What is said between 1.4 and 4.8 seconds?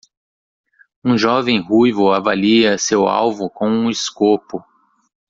ruivo avalia seu alvo com um escopo.